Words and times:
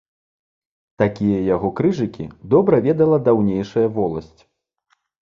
Такія 1.01 1.41
яго 1.55 1.69
крыжыкі 1.79 2.25
добра 2.53 2.79
ведала 2.87 3.17
даўнейшая 3.27 3.85
воласць. 3.99 4.41